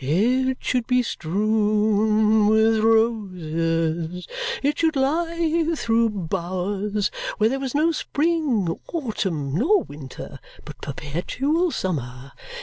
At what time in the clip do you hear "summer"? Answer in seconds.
11.69-12.31